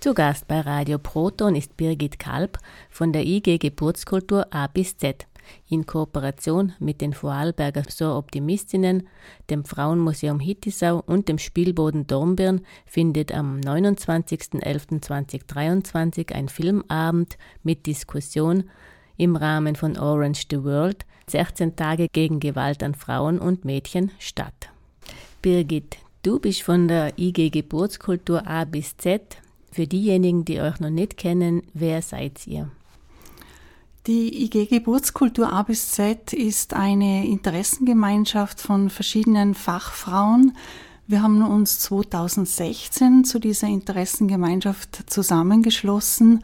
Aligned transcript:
Zu 0.00 0.14
Gast 0.14 0.48
bei 0.48 0.60
Radio 0.62 0.98
Proton 0.98 1.54
ist 1.54 1.76
Birgit 1.76 2.18
Kalb 2.18 2.58
von 2.88 3.12
der 3.12 3.26
IG 3.26 3.58
Geburtskultur 3.58 4.46
A 4.50 4.66
bis 4.66 4.96
Z 4.96 5.26
in 5.68 5.84
Kooperation 5.84 6.72
mit 6.78 7.02
den 7.02 7.12
Vorarlberger 7.12 7.82
So-Optimistinnen, 7.86 9.06
dem 9.50 9.66
Frauenmuseum 9.66 10.40
Hittisau 10.40 11.02
und 11.04 11.28
dem 11.28 11.36
Spielboden 11.36 12.06
Dornbirn 12.06 12.62
findet 12.86 13.34
am 13.34 13.60
29.11.2023 13.60 16.32
ein 16.32 16.48
Filmabend 16.48 17.36
mit 17.62 17.84
Diskussion 17.84 18.70
im 19.18 19.36
Rahmen 19.36 19.76
von 19.76 19.98
Orange 19.98 20.46
the 20.50 20.64
World 20.64 21.04
16 21.26 21.76
Tage 21.76 22.08
gegen 22.10 22.40
Gewalt 22.40 22.82
an 22.82 22.94
Frauen 22.94 23.38
und 23.38 23.66
Mädchen 23.66 24.12
statt. 24.18 24.70
Birgit, 25.42 25.98
du 26.22 26.38
bist 26.38 26.62
von 26.62 26.88
der 26.88 27.18
IG 27.18 27.50
Geburtskultur 27.50 28.46
A 28.46 28.64
bis 28.64 28.96
Z. 28.96 29.36
Für 29.72 29.86
diejenigen, 29.86 30.44
die 30.44 30.60
euch 30.60 30.80
noch 30.80 30.90
nicht 30.90 31.16
kennen, 31.16 31.62
wer 31.74 32.02
seid 32.02 32.46
ihr? 32.46 32.70
Die 34.06 34.44
IG 34.44 34.66
Geburtskultur 34.66 35.52
A 35.52 35.62
bis 35.62 35.92
Z 35.92 36.32
ist 36.32 36.74
eine 36.74 37.26
Interessengemeinschaft 37.26 38.60
von 38.60 38.90
verschiedenen 38.90 39.54
Fachfrauen. 39.54 40.56
Wir 41.06 41.22
haben 41.22 41.42
uns 41.42 41.78
2016 41.80 43.24
zu 43.24 43.38
dieser 43.38 43.68
Interessengemeinschaft 43.68 45.10
zusammengeschlossen. 45.10 46.42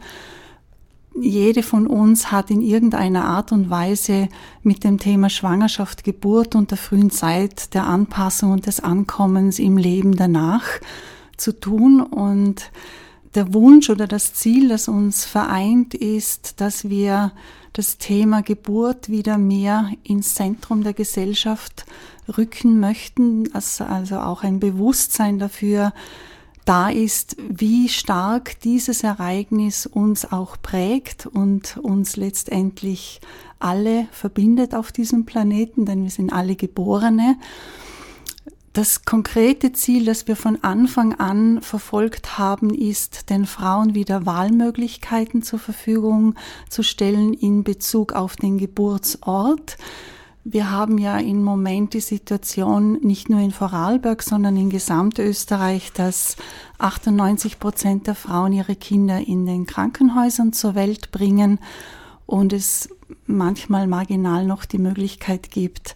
Jede 1.19 1.63
von 1.63 1.87
uns 1.87 2.31
hat 2.31 2.51
in 2.51 2.61
irgendeiner 2.61 3.25
Art 3.25 3.51
und 3.51 3.69
Weise 3.71 4.29
mit 4.61 4.83
dem 4.83 4.99
Thema 4.99 5.29
Schwangerschaft, 5.29 6.03
Geburt 6.03 6.53
und 6.53 6.69
der 6.69 6.77
frühen 6.77 7.09
Zeit 7.09 7.73
der 7.73 7.87
Anpassung 7.87 8.51
und 8.51 8.67
des 8.67 8.81
Ankommens 8.81 9.57
im 9.57 9.77
Leben 9.77 10.15
danach 10.15 10.63
zu 11.37 11.59
tun 11.59 12.01
und 12.01 12.71
der 13.37 13.53
Wunsch 13.53 13.91
oder 13.91 14.07
das 14.07 14.33
Ziel, 14.33 14.67
das 14.67 14.87
uns 14.87 15.23
vereint, 15.23 15.93
ist, 15.93 16.59
dass 16.59 16.89
wir 16.89 17.31
das 17.71 17.99
Thema 17.99 18.41
Geburt 18.41 19.09
wieder 19.09 19.37
mehr 19.37 19.91
ins 20.03 20.33
Zentrum 20.33 20.83
der 20.83 20.93
Gesellschaft 20.93 21.85
rücken 22.35 22.79
möchten, 22.79 23.53
also 23.53 24.17
auch 24.17 24.43
ein 24.43 24.59
Bewusstsein 24.59 25.37
dafür 25.37 25.93
da 26.65 26.89
ist, 26.89 27.37
wie 27.47 27.89
stark 27.89 28.59
dieses 28.61 29.03
Ereignis 29.03 29.85
uns 29.85 30.31
auch 30.31 30.57
prägt 30.59 31.27
und 31.27 31.77
uns 31.77 32.17
letztendlich 32.17 33.21
alle 33.59 34.07
verbindet 34.11 34.73
auf 34.73 34.91
diesem 34.91 35.25
Planeten, 35.25 35.85
denn 35.85 36.01
wir 36.01 36.09
sind 36.09 36.33
alle 36.33 36.55
Geborene 36.55 37.37
das 38.77 39.05
konkrete 39.05 39.73
Ziel, 39.73 40.05
das 40.05 40.27
wir 40.27 40.35
von 40.35 40.63
Anfang 40.63 41.15
an 41.15 41.63
verfolgt 41.63 42.37
haben, 42.37 42.69
ist, 42.69 43.31
den 43.31 43.47
Frauen 43.47 43.95
wieder 43.95 44.27
Wahlmöglichkeiten 44.27 45.41
zur 45.41 45.57
Verfügung 45.57 46.35
zu 46.69 46.83
stellen 46.83 47.33
in 47.33 47.63
Bezug 47.63 48.13
auf 48.13 48.35
den 48.35 48.59
Geburtsort. 48.59 49.77
Wir 50.43 50.69
haben 50.69 50.99
ja 50.99 51.17
im 51.17 51.43
Moment 51.43 51.95
die 51.95 52.01
Situation 52.01 52.99
nicht 53.01 53.29
nur 53.29 53.39
in 53.39 53.49
Vorarlberg, 53.49 54.21
sondern 54.21 54.55
in 54.57 54.69
Gesamtösterreich, 54.69 55.91
dass 55.93 56.35
98 56.77 57.57
Prozent 57.57 58.05
der 58.05 58.13
Frauen 58.13 58.53
ihre 58.53 58.75
Kinder 58.75 59.17
in 59.17 59.47
den 59.47 59.65
Krankenhäusern 59.65 60.53
zur 60.53 60.75
Welt 60.75 61.11
bringen 61.11 61.57
und 62.27 62.53
es 62.53 62.89
manchmal 63.25 63.87
marginal 63.87 64.45
noch 64.45 64.65
die 64.65 64.77
Möglichkeit 64.77 65.49
gibt, 65.49 65.95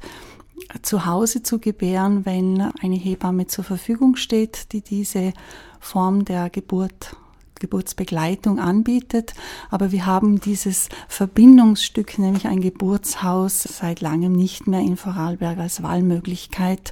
zu 0.82 1.06
Hause 1.06 1.44
zu 1.44 1.60
gebären, 1.60 2.26
wenn 2.26 2.62
eine 2.82 2.96
Hebamme 2.96 3.48
zur 3.48 3.64
Verfügung 3.64 4.16
steht, 4.16 4.72
die 4.74 4.82
diese 4.82 5.34
Form 5.80 6.26
der 6.26 6.50
Geburt 6.50 7.16
Geburtsbegleitung 7.62 8.60
anbietet. 8.60 9.34
Aber 9.70 9.92
wir 9.92 10.08
haben 10.08 10.42
dieses 10.42 10.90
Verbindungsstück, 11.08 12.18
nämlich 12.18 12.48
ein 12.48 12.60
Geburtshaus, 12.60 13.62
seit 13.62 14.02
langem 14.02 14.34
nicht 14.34 14.68
mehr 14.68 14.82
in 14.82 14.98
Vorarlberg 14.98 15.60
als 15.60 15.84
Wahlmöglichkeit. 15.84 16.92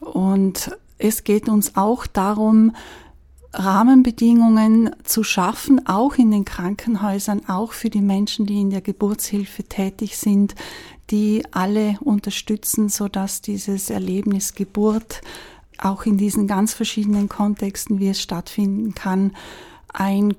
Und 0.00 0.76
es 0.98 1.24
geht 1.24 1.48
uns 1.48 1.76
auch 1.76 2.06
darum, 2.06 2.76
Rahmenbedingungen 3.54 4.90
zu 5.04 5.22
schaffen, 5.22 5.86
auch 5.86 6.16
in 6.16 6.30
den 6.30 6.44
Krankenhäusern, 6.44 7.48
auch 7.48 7.72
für 7.72 7.90
die 7.90 8.02
Menschen, 8.02 8.46
die 8.46 8.60
in 8.60 8.70
der 8.70 8.80
Geburtshilfe 8.80 9.64
tätig 9.64 10.16
sind, 10.16 10.54
die 11.10 11.44
alle 11.52 11.96
unterstützen, 12.00 12.88
so 12.88 13.08
dass 13.08 13.40
dieses 13.40 13.90
Erlebnis 13.90 14.54
Geburt 14.54 15.20
auch 15.78 16.06
in 16.06 16.18
diesen 16.18 16.46
ganz 16.46 16.74
verschiedenen 16.74 17.28
Kontexten, 17.28 17.98
wie 17.98 18.08
es 18.08 18.20
stattfinden 18.20 18.94
kann, 18.94 19.32
ein 19.92 20.34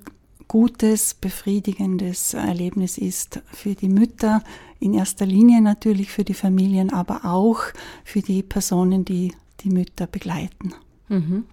gutes, 0.48 1.14
befriedigendes 1.14 2.34
Erlebnis 2.34 2.98
ist 2.98 3.42
für 3.52 3.74
die 3.74 3.88
Mütter, 3.88 4.42
in 4.78 4.94
erster 4.94 5.26
Linie 5.26 5.60
natürlich 5.60 6.10
für 6.10 6.24
die 6.24 6.34
Familien, 6.34 6.92
aber 6.92 7.24
auch 7.24 7.60
für 8.04 8.20
die 8.20 8.42
Personen, 8.42 9.04
die 9.04 9.32
die 9.60 9.70
Mütter 9.70 10.06
begleiten. 10.06 10.74
Mhm. 11.08 11.44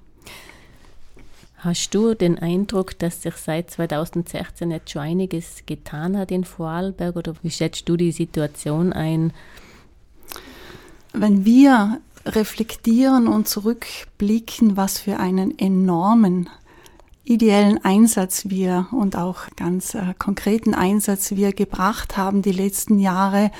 Hast 1.63 1.91
du 1.91 2.13
den 2.13 2.37
Eindruck, 2.39 2.99
dass 2.99 3.21
sich 3.21 3.35
seit 3.35 3.71
2016 3.71 4.69
jetzt 4.69 4.91
schon 4.91 5.01
einiges 5.01 5.63
getan 5.65 6.17
hat 6.17 6.29
in 6.29 6.43
Vorarlberg 6.43 7.15
oder 7.15 7.35
wie 7.41 7.51
schätzt 7.51 7.87
du 7.87 7.95
die 7.95 8.11
Situation 8.11 8.91
ein? 8.91 9.31
Wenn 11.13 11.45
wir 11.45 12.01
reflektieren 12.25 13.29
und 13.29 13.47
zurückblicken, 13.47 14.75
was 14.75 14.99
für 14.99 15.21
einen 15.21 15.57
enormen 15.57 16.49
ideellen 17.25 17.83
Einsatz 17.83 18.49
wir 18.49 18.87
und 18.91 19.15
auch 19.15 19.47
ganz 19.55 19.95
äh, 19.95 20.13
konkreten 20.17 20.73
Einsatz 20.73 21.31
wir 21.31 21.53
gebracht 21.53 22.17
haben 22.17 22.41
die 22.41 22.51
letzten 22.51 22.99
Jahre. 22.99 23.51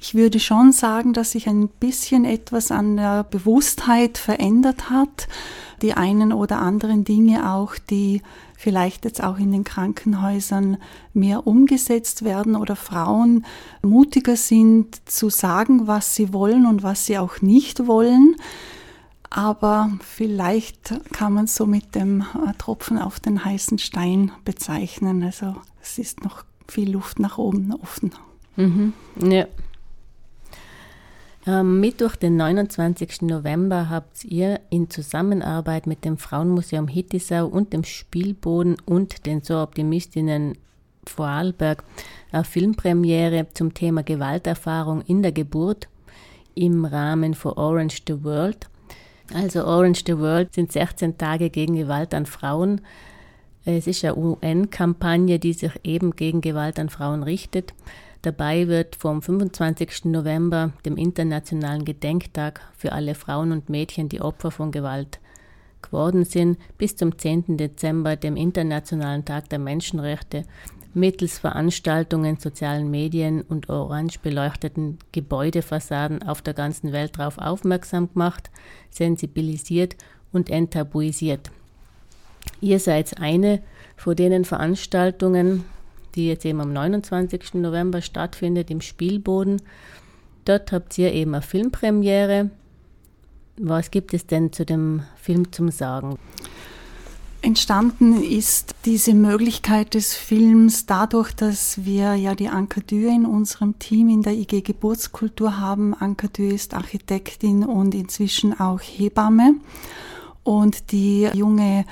Ich 0.00 0.14
würde 0.14 0.40
schon 0.40 0.72
sagen, 0.72 1.12
dass 1.12 1.32
sich 1.32 1.48
ein 1.48 1.68
bisschen 1.68 2.24
etwas 2.24 2.70
an 2.70 2.96
der 2.96 3.24
Bewusstheit 3.24 4.18
verändert 4.18 4.90
hat 4.90 5.28
die 5.82 5.94
einen 5.94 6.32
oder 6.32 6.60
anderen 6.60 7.04
Dinge 7.04 7.52
auch, 7.52 7.74
die 7.76 8.22
vielleicht 8.56 9.04
jetzt 9.04 9.22
auch 9.22 9.38
in 9.38 9.50
den 9.50 9.64
Krankenhäusern 9.64 10.78
mehr 11.12 11.46
umgesetzt 11.46 12.24
werden 12.24 12.54
oder 12.54 12.76
Frauen 12.76 13.44
mutiger 13.82 14.36
sind 14.36 15.08
zu 15.08 15.28
sagen, 15.28 15.88
was 15.88 16.14
sie 16.14 16.32
wollen 16.32 16.66
und 16.66 16.84
was 16.84 17.06
sie 17.06 17.18
auch 17.18 17.42
nicht 17.42 17.86
wollen. 17.88 18.36
Aber 19.34 19.90
vielleicht 20.00 20.92
kann 21.14 21.32
man 21.32 21.46
so 21.46 21.64
mit 21.64 21.94
dem 21.94 22.20
äh, 22.20 22.52
Tropfen 22.58 22.98
auf 22.98 23.18
den 23.18 23.42
heißen 23.42 23.78
Stein 23.78 24.30
bezeichnen. 24.44 25.22
Also 25.22 25.56
es 25.80 25.96
ist 25.96 26.22
noch 26.22 26.44
viel 26.68 26.92
Luft 26.92 27.18
nach 27.18 27.38
oben 27.38 27.72
offen. 27.72 28.12
Mhm. 28.56 28.92
Ja. 29.18 29.46
Am 31.46 31.80
Mittwoch, 31.80 32.14
den 32.14 32.36
29. 32.36 33.22
November, 33.22 33.88
habt 33.88 34.22
ihr 34.22 34.60
in 34.68 34.90
Zusammenarbeit 34.90 35.86
mit 35.86 36.04
dem 36.04 36.18
Frauenmuseum 36.18 36.86
Hittisau 36.86 37.46
und 37.46 37.72
dem 37.72 37.84
Spielboden 37.84 38.76
und 38.84 39.24
den 39.24 39.40
So 39.40 39.60
Optimistinnen 39.60 40.58
Vorarlberg 41.06 41.84
eine 42.32 42.44
Filmpremiere 42.44 43.46
zum 43.54 43.72
Thema 43.72 44.02
Gewalterfahrung 44.02 45.00
in 45.00 45.22
der 45.22 45.32
Geburt 45.32 45.88
im 46.54 46.84
Rahmen 46.84 47.32
von 47.32 47.54
Orange 47.54 48.02
the 48.06 48.22
World. 48.22 48.68
Also 49.34 49.64
Orange 49.64 50.02
the 50.06 50.18
World 50.18 50.54
sind 50.54 50.72
16 50.72 51.16
Tage 51.16 51.48
gegen 51.48 51.74
Gewalt 51.74 52.12
an 52.12 52.26
Frauen. 52.26 52.82
Es 53.64 53.86
ist 53.86 54.04
eine 54.04 54.16
UN-Kampagne, 54.16 55.38
die 55.38 55.52
sich 55.52 55.72
eben 55.84 56.16
gegen 56.16 56.40
Gewalt 56.40 56.78
an 56.78 56.90
Frauen 56.90 57.22
richtet. 57.22 57.72
Dabei 58.20 58.68
wird 58.68 58.96
vom 58.96 59.22
25. 59.22 60.04
November, 60.04 60.72
dem 60.84 60.96
Internationalen 60.96 61.84
Gedenktag 61.84 62.60
für 62.76 62.92
alle 62.92 63.14
Frauen 63.14 63.52
und 63.52 63.68
Mädchen, 63.68 64.08
die 64.08 64.20
Opfer 64.20 64.50
von 64.50 64.70
Gewalt 64.70 65.18
geworden 65.80 66.24
sind, 66.24 66.58
bis 66.78 66.96
zum 66.96 67.18
10. 67.18 67.56
Dezember, 67.56 68.16
dem 68.16 68.36
Internationalen 68.36 69.24
Tag 69.24 69.48
der 69.48 69.58
Menschenrechte, 69.58 70.44
mittels 70.94 71.38
Veranstaltungen, 71.38 72.36
sozialen 72.38 72.90
Medien 72.90 73.42
und 73.42 73.68
orange 73.68 74.18
beleuchteten 74.20 74.98
Gebäudefassaden 75.12 76.22
auf 76.22 76.42
der 76.42 76.54
ganzen 76.54 76.92
Welt 76.92 77.18
darauf 77.18 77.38
aufmerksam 77.38 78.12
gemacht, 78.12 78.50
sensibilisiert 78.90 79.96
und 80.32 80.50
enttabuisiert. 80.50 81.50
Ihr 82.60 82.78
seid 82.78 83.20
eine 83.20 83.62
von 83.96 84.16
denen 84.16 84.44
Veranstaltungen, 84.44 85.64
die 86.14 86.28
jetzt 86.28 86.44
eben 86.44 86.60
am 86.60 86.72
29. 86.72 87.54
November 87.54 88.02
stattfindet 88.02 88.70
im 88.70 88.80
Spielboden. 88.80 89.62
Dort 90.44 90.72
habt 90.72 90.98
ihr 90.98 91.12
eben 91.12 91.34
eine 91.34 91.42
Filmpremiere. 91.42 92.50
Was 93.58 93.90
gibt 93.90 94.12
es 94.12 94.26
denn 94.26 94.52
zu 94.52 94.64
dem 94.64 95.04
Film 95.16 95.52
zum 95.52 95.70
Sagen? 95.70 96.18
Entstanden 97.44 98.22
ist 98.22 98.76
diese 98.84 99.14
Möglichkeit 99.14 99.94
des 99.94 100.14
Films 100.14 100.86
dadurch, 100.86 101.32
dass 101.32 101.84
wir 101.84 102.14
ja 102.14 102.36
die 102.36 102.48
Anka 102.48 102.80
Dür 102.80 103.10
in 103.10 103.26
unserem 103.26 103.80
Team 103.80 104.08
in 104.08 104.22
der 104.22 104.34
IG 104.34 104.60
Geburtskultur 104.60 105.58
haben. 105.58 105.92
Anka 105.92 106.28
Dür 106.28 106.54
ist 106.54 106.72
Architektin 106.72 107.64
und 107.64 107.96
inzwischen 107.96 108.58
auch 108.60 108.80
Hebamme. 108.80 109.56
Und 110.44 110.92
die 110.92 111.28
junge 111.34 111.84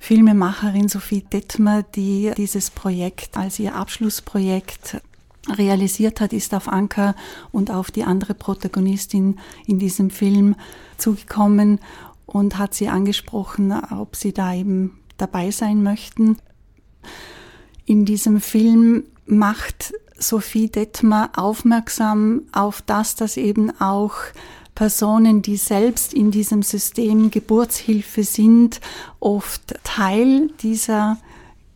Filmemacherin 0.00 0.88
Sophie 0.88 1.22
Detmer, 1.22 1.84
die 1.84 2.32
dieses 2.36 2.70
Projekt 2.70 3.36
als 3.36 3.60
ihr 3.60 3.76
Abschlussprojekt 3.76 5.00
realisiert 5.48 6.20
hat, 6.20 6.32
ist 6.32 6.54
auf 6.54 6.68
Anka 6.68 7.14
und 7.52 7.70
auf 7.70 7.92
die 7.92 8.02
andere 8.02 8.34
Protagonistin 8.34 9.38
in 9.66 9.78
diesem 9.78 10.10
Film 10.10 10.56
zugekommen 10.96 11.78
und 12.28 12.58
hat 12.58 12.74
sie 12.74 12.88
angesprochen, 12.88 13.72
ob 13.72 14.14
sie 14.14 14.32
da 14.32 14.54
eben 14.54 14.98
dabei 15.16 15.50
sein 15.50 15.82
möchten. 15.82 16.36
In 17.86 18.04
diesem 18.04 18.40
Film 18.40 19.04
macht 19.26 19.94
Sophie 20.18 20.68
Detmer 20.68 21.30
aufmerksam 21.36 22.42
auf 22.52 22.82
das, 22.82 23.14
dass 23.14 23.36
eben 23.36 23.72
auch 23.80 24.14
Personen, 24.74 25.42
die 25.42 25.56
selbst 25.56 26.12
in 26.12 26.30
diesem 26.30 26.62
System 26.62 27.30
Geburtshilfe 27.30 28.22
sind, 28.22 28.80
oft 29.20 29.74
Teil 29.82 30.50
dieser 30.60 31.18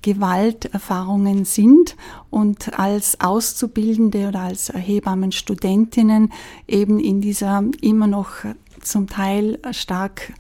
Gewalterfahrungen 0.03 1.45
sind 1.45 1.97
und 2.31 2.79
als 2.79 3.21
Auszubildende 3.21 4.29
oder 4.29 4.41
als 4.41 4.73
Hebammenstudentinnen 4.75 6.33
eben 6.69 7.01
in 7.01 7.21
dieser 7.21 7.65
immer 7.81 8.09
noch 8.09 8.45
zum 8.83 9.09
Teil 9.09 9.59
stark 9.73 10.33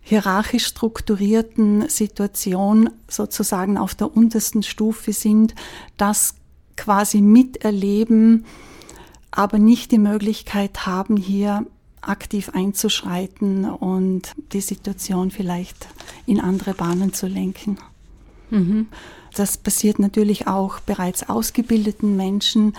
hierarchisch 0.00 0.66
strukturierten 0.66 1.88
Situation 1.88 2.90
sozusagen 3.08 3.78
auf 3.78 3.94
der 3.94 4.14
untersten 4.14 4.62
Stufe 4.62 5.12
sind, 5.12 5.54
das 5.96 6.34
quasi 6.76 7.20
miterleben, 7.20 8.44
aber 9.30 9.58
nicht 9.58 9.92
die 9.92 9.98
Möglichkeit 9.98 10.86
haben, 10.86 11.16
hier 11.16 11.66
aktiv 12.00 12.50
einzuschreiten 12.52 13.64
und 13.64 14.32
die 14.52 14.60
Situation 14.60 15.30
vielleicht 15.30 15.86
in 16.26 16.40
andere 16.40 16.74
Bahnen 16.74 17.12
zu 17.12 17.28
lenken. 17.28 17.78
Mhm. 18.50 18.88
Das 19.34 19.56
passiert 19.56 19.98
natürlich 19.98 20.46
auch 20.46 20.80
bereits 20.80 21.28
ausgebildeten 21.28 22.16
Menschen. 22.16 22.74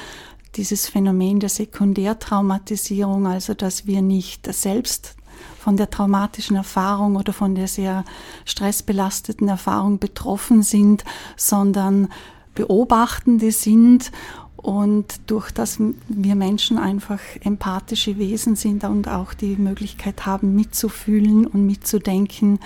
Dieses 0.55 0.87
Phänomen 0.87 1.39
der 1.39 1.49
Sekundärtraumatisierung, 1.49 3.25
also 3.25 3.53
dass 3.53 3.87
wir 3.87 4.01
nicht 4.01 4.51
selbst 4.53 5.15
von 5.59 5.77
der 5.77 5.89
traumatischen 5.89 6.55
Erfahrung 6.55 7.15
oder 7.15 7.33
von 7.33 7.55
der 7.55 7.67
sehr 7.67 8.03
stressbelasteten 8.45 9.47
Erfahrung 9.47 9.97
betroffen 9.97 10.61
sind, 10.61 11.03
sondern 11.37 12.09
Beobachtende 12.53 13.51
sind 13.51 14.11
und 14.57 15.19
durch 15.27 15.51
das 15.51 15.79
wir 16.07 16.35
Menschen 16.35 16.77
einfach 16.77 17.19
empathische 17.41 18.17
Wesen 18.17 18.55
sind 18.55 18.83
und 18.83 19.07
auch 19.07 19.33
die 19.33 19.55
Möglichkeit 19.55 20.25
haben, 20.25 20.55
mitzufühlen 20.55 21.47
und 21.47 21.65
mitzudenken, 21.65 22.59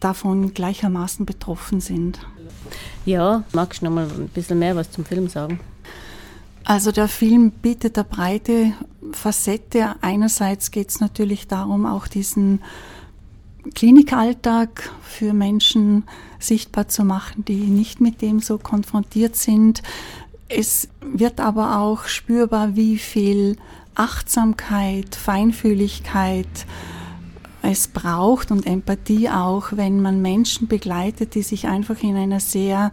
davon 0.00 0.52
gleichermaßen 0.54 1.24
betroffen 1.26 1.80
sind. 1.80 2.18
Ja, 3.04 3.44
magst 3.52 3.82
du 3.82 3.86
noch 3.86 3.92
mal 3.92 4.08
ein 4.08 4.28
bisschen 4.28 4.58
mehr 4.58 4.74
was 4.76 4.90
zum 4.90 5.04
Film 5.04 5.28
sagen? 5.28 5.60
Also 6.68 6.90
der 6.90 7.06
Film 7.06 7.52
bietet 7.52 7.96
eine 7.96 8.04
breite 8.04 8.72
Facette. 9.12 9.94
Einerseits 10.00 10.72
geht 10.72 10.90
es 10.90 10.98
natürlich 10.98 11.46
darum, 11.46 11.86
auch 11.86 12.08
diesen 12.08 12.60
Klinikalltag 13.76 14.90
für 15.00 15.32
Menschen 15.32 16.02
sichtbar 16.40 16.88
zu 16.88 17.04
machen, 17.04 17.44
die 17.44 17.54
nicht 17.54 18.00
mit 18.00 18.20
dem 18.20 18.40
so 18.40 18.58
konfrontiert 18.58 19.36
sind. 19.36 19.80
Es 20.48 20.88
wird 21.00 21.38
aber 21.38 21.78
auch 21.78 22.06
spürbar, 22.06 22.74
wie 22.74 22.98
viel 22.98 23.58
Achtsamkeit, 23.94 25.14
Feinfühligkeit 25.14 26.48
es 27.62 27.86
braucht 27.86 28.50
und 28.50 28.66
Empathie 28.66 29.30
auch, 29.30 29.68
wenn 29.70 30.02
man 30.02 30.20
Menschen 30.20 30.66
begleitet, 30.66 31.36
die 31.36 31.42
sich 31.42 31.68
einfach 31.68 32.02
in 32.02 32.16
einer 32.16 32.40
sehr 32.40 32.90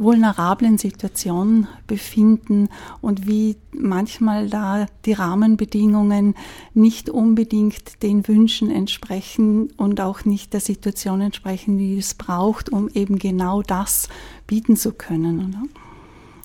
vulnerablen 0.00 0.78
Situation 0.78 1.66
befinden 1.86 2.68
und 3.00 3.26
wie 3.26 3.56
manchmal 3.72 4.48
da 4.48 4.86
die 5.04 5.12
Rahmenbedingungen 5.12 6.34
nicht 6.74 7.10
unbedingt 7.10 8.02
den 8.02 8.26
Wünschen 8.26 8.70
entsprechen 8.70 9.70
und 9.76 10.00
auch 10.00 10.24
nicht 10.24 10.52
der 10.52 10.60
Situation 10.60 11.20
entsprechen, 11.20 11.78
die 11.78 11.98
es 11.98 12.14
braucht, 12.14 12.70
um 12.70 12.88
eben 12.88 13.18
genau 13.18 13.62
das 13.62 14.08
bieten 14.46 14.76
zu 14.76 14.92
können. 14.92 15.48
Oder? 15.48 15.62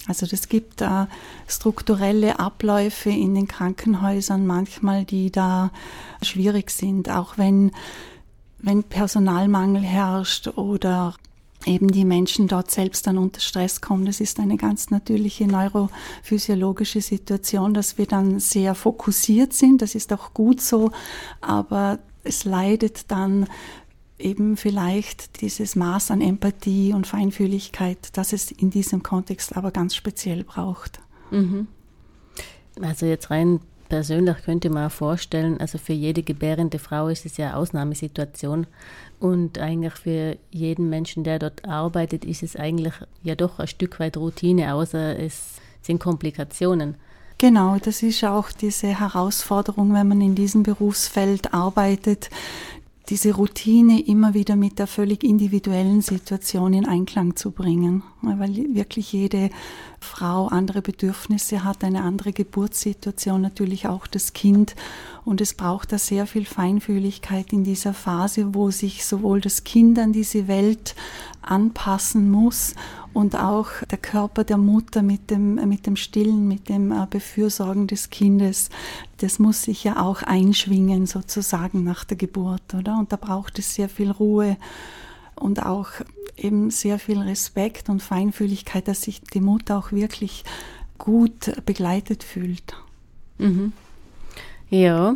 Also 0.08 0.28
es 0.30 0.50
gibt 0.50 0.82
da 0.82 1.08
strukturelle 1.48 2.40
Abläufe 2.40 3.10
in 3.10 3.36
den 3.36 3.48
Krankenhäusern 3.48 4.46
manchmal, 4.46 5.06
die 5.06 5.32
da 5.32 5.72
schwierig 6.22 6.72
sind, 6.72 7.10
auch 7.10 7.38
wenn, 7.38 7.72
wenn 8.60 8.84
Personalmangel 8.84 9.82
herrscht 9.82 10.50
oder 10.58 11.16
eben 11.66 11.90
die 11.90 12.06
Menschen 12.06 12.48
dort 12.48 12.72
selbst 12.72 13.08
dann 13.08 13.18
unter 13.18 13.40
Stress 13.40 13.82
kommen. 13.82 14.06
Das 14.06 14.20
ist 14.20 14.40
eine 14.40 14.58
ganz 14.58 14.90
natürliche 14.90 15.48
neurophysiologische 15.48 17.02
Situation, 17.02 17.74
dass 17.74 17.98
wir 17.98 18.06
dann 18.06 18.40
sehr 18.40 18.76
fokussiert 18.76 19.54
sind. 19.54 19.82
Das 19.82 19.96
ist 19.96 20.12
auch 20.14 20.34
gut 20.34 20.62
so, 20.62 20.92
aber 21.42 22.00
es 22.24 22.46
leidet 22.46 23.12
dann 23.12 23.48
eben 24.20 24.58
vielleicht 24.58 25.42
dieses 25.42 25.76
Maß 25.76 26.12
an 26.12 26.22
Empathie 26.22 26.94
und 26.94 27.08
Feinfühligkeit, 27.08 27.98
das 28.14 28.34
es 28.34 28.52
in 28.52 28.70
diesem 28.70 29.04
Kontext 29.04 29.58
aber 29.58 29.72
ganz 29.72 29.96
speziell 29.96 30.44
braucht. 30.44 31.00
Mhm. 31.32 31.68
Also 32.82 33.06
jetzt 33.06 33.30
rein 33.30 33.60
persönlich 33.94 34.38
könnte 34.44 34.72
man 34.72 34.90
vorstellen, 34.90 35.60
also 35.60 35.78
für 35.78 35.94
jede 35.94 36.24
gebärende 36.24 36.80
Frau 36.80 37.10
ist 37.10 37.28
es 37.28 37.38
ja 37.38 37.50
eine 37.50 37.58
Ausnahmesituation 37.58 38.66
und 39.20 39.60
eigentlich 39.60 39.94
für 39.94 40.36
jeden 40.50 40.90
Menschen, 40.90 41.24
der 41.24 41.38
dort 41.38 41.64
arbeitet, 41.64 42.26
ist 42.26 42.42
es 42.42 42.56
eigentlich 42.56 42.96
ja 43.22 43.36
doch 43.36 43.60
ein 43.60 43.68
Stück 43.68 44.00
weit 44.00 44.18
Routine, 44.18 44.74
außer 44.74 45.20
es 45.20 45.58
sind 45.84 46.00
Komplikationen. 46.00 46.96
Genau, 47.38 47.78
das 47.78 48.02
ist 48.02 48.24
auch 48.24 48.52
diese 48.52 49.00
Herausforderung, 49.00 49.94
wenn 49.94 50.08
man 50.08 50.22
in 50.22 50.34
diesem 50.34 50.64
Berufsfeld 50.64 51.54
arbeitet, 51.54 52.32
diese 53.10 53.34
Routine 53.36 54.02
immer 54.06 54.34
wieder 54.34 54.56
mit 54.56 54.80
der 54.80 54.88
völlig 54.88 55.24
individuellen 55.24 56.02
Situation 56.02 56.74
in 56.74 56.88
Einklang 56.88 57.36
zu 57.36 57.52
bringen, 57.52 58.02
weil 58.22 58.56
wirklich 58.74 59.12
jede 59.12 59.50
Frau 60.00 60.48
andere 60.48 60.82
Bedürfnisse 60.82 61.66
hat, 61.66 61.84
eine 61.84 62.04
andere 62.04 62.32
Geburtssituation, 62.32 63.42
natürlich 63.42 63.88
auch 63.88 64.08
das 64.08 64.32
Kind. 64.32 64.76
Und 65.26 65.42
es 65.42 65.54
braucht 65.54 65.92
da 65.92 65.98
sehr 65.98 66.28
viel 66.28 66.46
Feinfühligkeit 66.46 67.52
in 67.52 67.66
dieser 67.66 67.94
Phase, 67.94 68.54
wo 68.56 68.72
sich 68.72 69.06
sowohl 69.06 69.42
das 69.42 69.66
Kind 69.66 70.00
an 70.00 70.14
diese 70.14 70.48
Welt 70.48 70.96
anpassen 71.42 72.32
muss 72.32 72.74
und 73.14 73.36
auch 73.36 73.70
der 73.90 73.98
Körper 74.00 74.44
der 74.44 74.58
Mutter 74.58 75.04
mit 75.04 75.30
dem, 75.30 75.56
mit 75.68 75.86
dem 75.86 75.96
Stillen, 75.96 76.48
mit 76.48 76.70
dem 76.70 76.92
äh, 76.92 77.06
Befürsorgen 77.10 77.88
des 77.88 78.10
Kindes, 78.10 78.70
das 79.18 79.40
muss 79.40 79.64
sich 79.64 79.84
ja 79.84 80.02
auch 80.02 80.24
einschwingen 80.24 81.06
sozusagen 81.06 81.84
nach 81.84 82.04
der 82.04 82.18
Geburt, 82.18 82.74
oder? 82.74 82.98
Und 82.98 83.12
da 83.12 83.18
braucht 83.18 83.60
es 83.60 83.76
sehr 83.76 83.90
viel 83.90 84.12
Ruhe 84.12 84.58
und 85.36 85.64
auch 85.64 85.90
eben 86.38 86.72
sehr 86.72 87.00
viel 87.00 87.20
Respekt 87.20 87.90
und 87.90 88.02
Feinfühligkeit, 88.02 88.88
dass 88.88 89.04
sich 89.04 89.22
die 89.22 89.42
Mutter 89.42 89.78
auch 89.78 89.92
wirklich 89.92 90.44
gut 90.98 91.54
begleitet 91.66 92.24
fühlt. 92.24 92.76
Mhm. 93.38 93.74
Ja, 94.70 95.16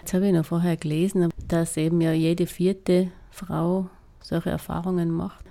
jetzt 0.00 0.14
habe 0.14 0.28
ich 0.28 0.32
noch 0.32 0.46
vorher 0.46 0.76
gelesen, 0.76 1.30
dass 1.48 1.76
eben 1.76 2.00
ja 2.00 2.12
jede 2.12 2.46
vierte 2.46 3.10
Frau 3.30 3.88
solche 4.20 4.50
Erfahrungen 4.50 5.10
macht. 5.10 5.45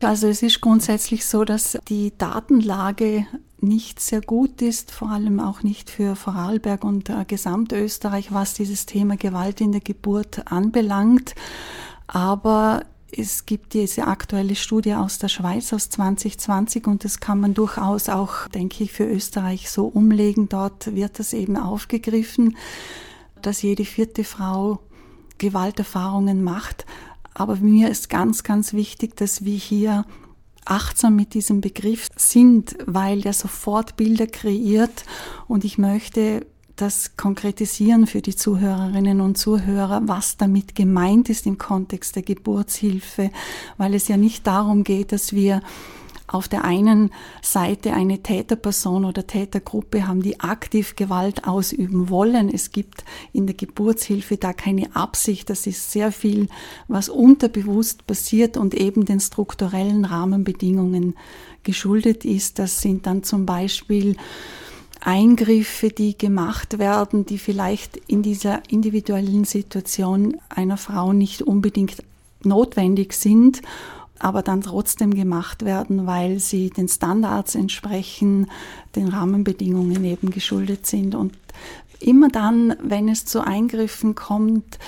Also 0.00 0.28
es 0.28 0.42
ist 0.42 0.60
grundsätzlich 0.60 1.26
so, 1.26 1.44
dass 1.44 1.76
die 1.88 2.12
Datenlage 2.16 3.26
nicht 3.60 3.98
sehr 3.98 4.20
gut 4.20 4.62
ist, 4.62 4.92
vor 4.92 5.10
allem 5.10 5.40
auch 5.40 5.64
nicht 5.64 5.90
für 5.90 6.14
Vorarlberg 6.14 6.84
und 6.84 7.10
äh, 7.10 7.24
Gesamtösterreich, 7.26 8.32
was 8.32 8.54
dieses 8.54 8.86
Thema 8.86 9.16
Gewalt 9.16 9.60
in 9.60 9.72
der 9.72 9.80
Geburt 9.80 10.50
anbelangt. 10.50 11.34
Aber 12.06 12.84
es 13.10 13.46
gibt 13.46 13.74
diese 13.74 14.06
aktuelle 14.06 14.54
Studie 14.54 14.94
aus 14.94 15.18
der 15.18 15.28
Schweiz 15.28 15.72
aus 15.72 15.90
2020 15.90 16.86
und 16.86 17.04
das 17.04 17.18
kann 17.18 17.40
man 17.40 17.54
durchaus 17.54 18.08
auch, 18.08 18.46
denke 18.48 18.84
ich, 18.84 18.92
für 18.92 19.04
Österreich 19.04 19.70
so 19.70 19.86
umlegen. 19.86 20.48
Dort 20.48 20.94
wird 20.94 21.18
das 21.18 21.32
eben 21.32 21.56
aufgegriffen, 21.56 22.56
dass 23.42 23.62
jede 23.62 23.84
vierte 23.84 24.22
Frau 24.22 24.78
Gewalterfahrungen 25.38 26.42
macht. 26.42 26.86
Aber 27.34 27.56
mir 27.56 27.88
ist 27.88 28.10
ganz, 28.10 28.42
ganz 28.42 28.72
wichtig, 28.72 29.16
dass 29.16 29.44
wir 29.44 29.56
hier 29.56 30.04
achtsam 30.64 31.16
mit 31.16 31.34
diesem 31.34 31.60
Begriff 31.60 32.08
sind, 32.16 32.76
weil 32.86 33.22
der 33.22 33.32
sofort 33.32 33.96
Bilder 33.96 34.26
kreiert. 34.26 35.04
Und 35.46 35.64
ich 35.64 35.78
möchte 35.78 36.46
das 36.76 37.16
konkretisieren 37.16 38.06
für 38.06 38.22
die 38.22 38.36
Zuhörerinnen 38.36 39.20
und 39.20 39.36
Zuhörer, 39.36 40.02
was 40.04 40.36
damit 40.36 40.74
gemeint 40.74 41.28
ist 41.28 41.46
im 41.46 41.58
Kontext 41.58 42.14
der 42.16 42.22
Geburtshilfe, 42.22 43.30
weil 43.78 43.94
es 43.94 44.08
ja 44.08 44.16
nicht 44.16 44.46
darum 44.46 44.84
geht, 44.84 45.12
dass 45.12 45.32
wir 45.32 45.60
auf 46.28 46.46
der 46.46 46.64
einen 46.64 47.10
Seite 47.42 47.94
eine 47.94 48.22
Täterperson 48.22 49.04
oder 49.04 49.26
Tätergruppe 49.26 50.06
haben, 50.06 50.22
die 50.22 50.40
aktiv 50.40 50.94
Gewalt 50.94 51.48
ausüben 51.48 52.10
wollen. 52.10 52.48
Es 52.52 52.70
gibt 52.70 53.04
in 53.32 53.46
der 53.46 53.56
Geburtshilfe 53.56 54.36
da 54.36 54.52
keine 54.52 54.94
Absicht. 54.94 55.50
Das 55.50 55.66
ist 55.66 55.90
sehr 55.90 56.12
viel, 56.12 56.48
was 56.86 57.08
unterbewusst 57.08 58.06
passiert 58.06 58.56
und 58.56 58.74
eben 58.74 59.04
den 59.06 59.20
strukturellen 59.20 60.04
Rahmenbedingungen 60.04 61.16
geschuldet 61.62 62.24
ist. 62.24 62.58
Das 62.58 62.80
sind 62.80 63.06
dann 63.06 63.22
zum 63.22 63.46
Beispiel 63.46 64.16
Eingriffe, 65.00 65.90
die 65.90 66.18
gemacht 66.18 66.78
werden, 66.78 67.24
die 67.24 67.38
vielleicht 67.38 67.96
in 68.08 68.22
dieser 68.22 68.62
individuellen 68.68 69.44
Situation 69.44 70.36
einer 70.48 70.76
Frau 70.76 71.12
nicht 71.12 71.42
unbedingt 71.42 72.02
notwendig 72.44 73.12
sind 73.14 73.62
aber 74.18 74.42
dann 74.42 74.60
trotzdem 74.60 75.14
gemacht 75.14 75.64
werden, 75.64 76.06
weil 76.06 76.38
sie 76.38 76.70
den 76.70 76.88
Standards 76.88 77.54
entsprechen, 77.54 78.50
den 78.96 79.08
Rahmenbedingungen 79.08 80.04
eben 80.04 80.30
geschuldet 80.30 80.86
sind. 80.86 81.14
Und 81.14 81.32
immer 82.00 82.28
dann, 82.28 82.76
wenn 82.82 83.08
es 83.08 83.24
zu 83.24 83.40
Eingriffen 83.40 84.14
kommt, 84.14 84.78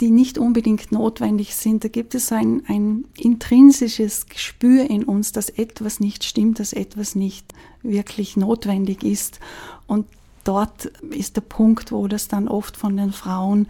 die 0.00 0.10
nicht 0.10 0.38
unbedingt 0.38 0.90
notwendig 0.90 1.54
sind, 1.54 1.84
da 1.84 1.88
gibt 1.88 2.14
es 2.14 2.32
ein, 2.32 2.62
ein 2.66 3.04
intrinsisches 3.16 4.26
Gespür 4.26 4.90
in 4.90 5.04
uns, 5.04 5.32
dass 5.32 5.48
etwas 5.50 6.00
nicht 6.00 6.24
stimmt, 6.24 6.58
dass 6.58 6.72
etwas 6.72 7.14
nicht 7.14 7.46
wirklich 7.82 8.36
notwendig 8.36 9.04
ist. 9.04 9.38
Und 9.86 10.06
dort 10.42 10.86
ist 11.10 11.36
der 11.36 11.42
Punkt, 11.42 11.92
wo 11.92 12.08
das 12.08 12.28
dann 12.28 12.48
oft 12.48 12.76
von 12.76 12.96
den 12.96 13.12
Frauen 13.12 13.68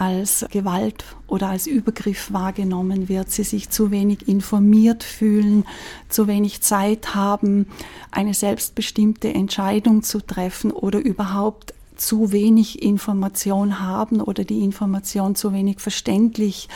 als 0.00 0.46
Gewalt 0.50 1.04
oder 1.26 1.50
als 1.50 1.66
Übergriff 1.66 2.32
wahrgenommen 2.32 3.10
wird, 3.10 3.30
sie 3.30 3.44
sich 3.44 3.68
zu 3.68 3.90
wenig 3.90 4.28
informiert 4.28 5.04
fühlen, 5.04 5.64
zu 6.08 6.26
wenig 6.26 6.62
Zeit 6.62 7.14
haben, 7.14 7.66
eine 8.10 8.32
selbstbestimmte 8.32 9.34
Entscheidung 9.34 10.02
zu 10.02 10.20
treffen 10.20 10.72
oder 10.72 10.98
überhaupt 11.00 11.74
zu 11.96 12.32
wenig 12.32 12.82
Information 12.82 13.78
haben 13.78 14.22
oder 14.22 14.44
die 14.44 14.64
Information 14.64 15.34
zu 15.34 15.52
wenig 15.52 15.80
verständlich 15.80 16.70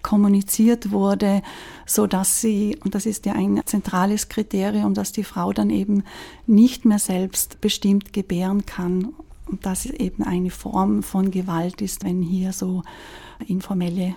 kommuniziert 0.00 0.90
wurde, 0.90 1.42
so 1.84 2.06
dass 2.06 2.40
sie, 2.40 2.78
und 2.82 2.94
das 2.94 3.04
ist 3.04 3.26
ja 3.26 3.34
ein 3.34 3.60
zentrales 3.66 4.30
Kriterium, 4.30 4.94
dass 4.94 5.12
die 5.12 5.24
Frau 5.24 5.52
dann 5.52 5.68
eben 5.68 6.04
nicht 6.46 6.86
mehr 6.86 6.98
selbstbestimmt 6.98 8.14
gebären 8.14 8.64
kann 8.64 9.12
und 9.50 9.66
das 9.66 9.86
eben 9.86 10.22
eine 10.22 10.50
Form 10.50 11.02
von 11.02 11.30
Gewalt 11.30 11.80
ist, 11.82 12.04
wenn 12.04 12.22
hier 12.22 12.52
so 12.52 12.82
informelle 13.46 14.14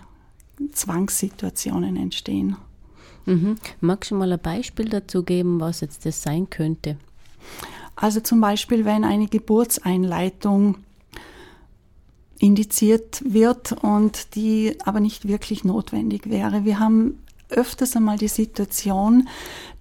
Zwangssituationen 0.72 1.98
entstehen. 1.98 2.58
Mhm. 3.26 3.56
Magst 3.82 4.12
du 4.12 4.16
mal 4.16 4.32
ein 4.32 4.40
Beispiel 4.40 4.90
dazu 4.90 5.24
geben, 5.24 5.60
was 5.60 5.82
jetzt 5.82 6.06
das 6.06 6.22
sein 6.22 6.50
könnte? 6.50 6.98
Also 7.96 8.20
zum 8.20 8.42
Beispiel, 8.42 8.86
wenn 8.86 9.04
eine 9.04 9.28
Geburtseinleitung 9.28 10.78
indiziert 12.40 13.24
wird 13.26 13.72
und 13.72 14.36
die 14.36 14.78
aber 14.84 15.00
nicht 15.00 15.28
wirklich 15.28 15.64
notwendig 15.64 16.30
wäre. 16.30 16.66
Wir 16.66 16.80
haben 16.80 17.20
öfters 17.50 17.96
einmal 17.96 18.18
die 18.18 18.28
Situation, 18.28 19.30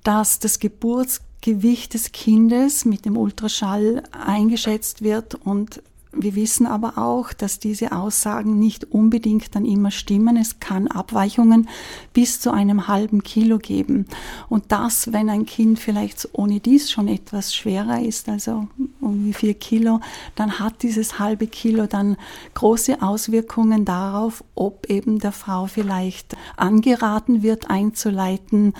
dass 0.04 0.38
das 0.38 0.58
Geburts 0.60 1.22
Gewicht 1.42 1.94
des 1.94 2.12
Kindes 2.12 2.84
mit 2.84 3.04
dem 3.04 3.16
Ultraschall 3.16 4.02
eingeschätzt 4.12 5.02
wird 5.02 5.34
und 5.34 5.82
wir 6.14 6.34
wissen 6.34 6.66
aber 6.66 6.98
auch, 6.98 7.32
dass 7.32 7.58
diese 7.58 7.92
Aussagen 7.92 8.58
nicht 8.58 8.84
unbedingt 8.84 9.54
dann 9.54 9.64
immer 9.64 9.90
stimmen. 9.90 10.36
Es 10.36 10.60
kann 10.60 10.86
Abweichungen 10.86 11.68
bis 12.12 12.38
zu 12.38 12.50
einem 12.50 12.86
halben 12.86 13.22
Kilo 13.22 13.58
geben. 13.58 14.06
Und 14.50 14.70
das, 14.72 15.14
wenn 15.14 15.30
ein 15.30 15.46
Kind 15.46 15.78
vielleicht 15.78 16.28
ohne 16.32 16.60
dies 16.60 16.90
schon 16.90 17.08
etwas 17.08 17.54
schwerer 17.54 18.02
ist, 18.02 18.28
also 18.28 18.68
um 19.00 19.32
vier 19.32 19.54
Kilo, 19.54 20.00
dann 20.34 20.58
hat 20.58 20.82
dieses 20.82 21.18
halbe 21.18 21.46
Kilo 21.46 21.86
dann 21.86 22.18
große 22.52 23.00
Auswirkungen 23.00 23.86
darauf, 23.86 24.44
ob 24.54 24.90
eben 24.90 25.18
der 25.18 25.32
Frau 25.32 25.66
vielleicht 25.66 26.36
angeraten 26.56 27.42
wird, 27.42 27.70
einzuleiten 27.70 28.74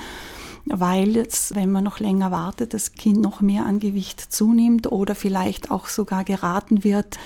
weil 0.65 1.17
jetzt, 1.17 1.55
wenn 1.55 1.73
man 1.73 1.85
noch 1.85 1.99
länger 1.99 2.31
wartet, 2.31 2.75
das 2.75 2.93
Kind 2.93 3.21
noch 3.21 3.41
mehr 3.41 3.67
an 3.67 3.81
Gewicht 3.81 4.21
zunimmt 4.21 4.91
oder 4.91 5.15
vielleicht 5.15 5.71
auch 5.71 5.87
sogar 5.87 6.25
geraten 6.25 6.85
wird, 6.85 7.19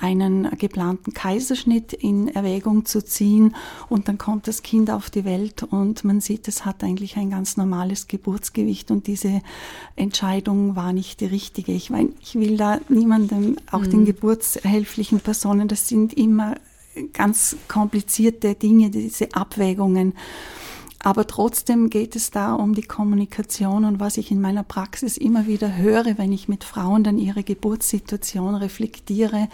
einen 0.00 0.48
geplanten 0.58 1.12
Kaiserschnitt 1.12 1.92
in 1.92 2.28
Erwägung 2.28 2.84
zu 2.84 3.04
ziehen 3.04 3.56
und 3.88 4.06
dann 4.06 4.16
kommt 4.16 4.46
das 4.46 4.62
Kind 4.62 4.90
auf 4.90 5.10
die 5.10 5.24
Welt 5.24 5.64
und 5.64 6.04
man 6.04 6.20
sieht, 6.20 6.46
es 6.46 6.64
hat 6.64 6.84
eigentlich 6.84 7.16
ein 7.16 7.30
ganz 7.30 7.56
normales 7.56 8.06
Geburtsgewicht 8.06 8.90
und 8.90 9.08
diese 9.08 9.42
Entscheidung 9.96 10.76
war 10.76 10.92
nicht 10.92 11.20
die 11.20 11.26
richtige. 11.26 11.72
Ich 11.72 11.90
meine, 11.90 12.10
ich 12.20 12.36
will 12.36 12.56
da 12.56 12.78
niemandem, 12.88 13.56
auch 13.72 13.80
mhm. 13.80 13.90
den 13.90 14.04
geburtshilflichen 14.04 15.20
Personen, 15.20 15.66
das 15.66 15.88
sind 15.88 16.14
immer 16.14 16.54
ganz 17.12 17.56
komplizierte 17.66 18.54
Dinge, 18.54 18.90
diese 18.90 19.34
Abwägungen. 19.34 20.14
Aber 21.00 21.26
trotzdem 21.26 21.90
geht 21.90 22.16
es 22.16 22.30
da 22.30 22.54
um 22.54 22.74
die 22.74 22.82
Kommunikation 22.82 23.84
und 23.84 24.00
was 24.00 24.16
ich 24.16 24.30
in 24.30 24.40
meiner 24.40 24.64
Praxis 24.64 25.16
immer 25.16 25.46
wieder 25.46 25.76
höre, 25.76 26.18
wenn 26.18 26.32
ich 26.32 26.48
mit 26.48 26.64
Frauen 26.64 27.04
dann 27.04 27.18
ihre 27.18 27.44
Geburtssituation 27.44 28.56
reflektiere, 28.56 29.48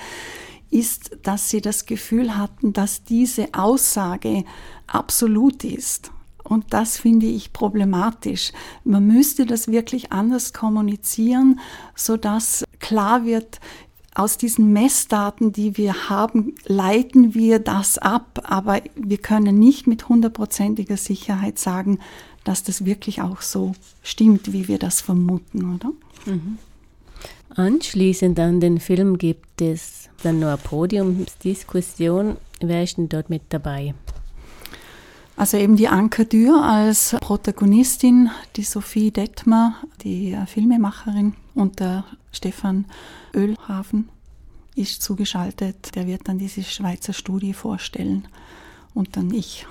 ist, 0.71 1.19
dass 1.23 1.51
sie 1.51 1.61
das 1.61 1.87
Gefühl 1.87 2.37
hatten, 2.37 2.73
dass 2.73 3.05
diese 3.05 3.49
Aussage 3.53 4.45
absolut 4.87 5.65
ist. 5.65 6.11
Und 6.43 6.73
das 6.75 6.99
finde 6.99 7.27
ich 7.27 7.53
problematisch. 7.53 8.53
Man 8.85 9.07
müsste 9.07 9.47
das 9.47 9.69
wirklich 9.69 10.13
anders 10.13 10.53
kommunizieren, 10.53 11.61
so 11.95 12.17
dass 12.17 12.65
klar 12.81 13.25
wird, 13.25 13.61
aus 14.15 14.39
diesen 14.39 14.73
Messdaten, 14.73 15.53
die 15.53 15.77
wir 15.77 16.09
haben, 16.09 16.55
leiten 16.67 17.35
wir 17.35 17.59
das 17.59 17.99
ab, 17.99 18.41
aber 18.45 18.81
wir 18.95 19.19
können 19.19 19.59
nicht 19.59 19.87
mit 19.87 20.09
hundertprozentiger 20.09 20.97
Sicherheit 20.97 21.59
sagen, 21.59 21.99
dass 22.45 22.63
das 22.63 22.85
wirklich 22.85 23.23
auch 23.23 23.41
so 23.41 23.73
stimmt, 24.03 24.53
wie 24.53 24.69
wir 24.69 24.79
das 24.79 25.01
vermuten, 25.01 25.75
oder? 25.75 25.91
Mhm. 26.27 26.59
Anschließend 27.57 28.39
an 28.39 28.61
den 28.61 28.81
Film 28.81 29.19
gibt 29.19 29.61
es 29.61 30.09
dann 30.23 30.41
noch 30.41 30.49
eine 30.49 30.57
Podiumsdiskussion. 30.59 32.37
Wer 32.61 32.83
ist 32.83 32.99
denn 32.99 33.09
dort 33.09 33.31
mit 33.31 33.43
dabei? 33.51 33.95
Also 35.37 35.57
eben 35.57 35.77
die 35.77 35.89
Anka 35.89 36.25
Dürr 36.25 36.63
als 36.63 37.17
Protagonistin, 37.21 38.31
die 38.57 38.63
Sophie 38.63 39.11
Detmer, 39.11 39.75
die 40.03 40.39
Filmemacherin 40.47 41.35
und 41.55 41.81
der 41.81 42.05
Stefan 42.31 42.87
Ölhafen 43.35 44.09
ist 44.77 45.03
zugeschaltet. 45.03 45.95
Der 45.97 46.07
wird 46.07 46.29
dann 46.29 46.39
diese 46.39 46.63
Schweizer 46.63 47.13
Studie 47.13 47.53
vorstellen 47.53 48.29
und 48.95 49.17
dann 49.17 49.33
ich. 49.33 49.67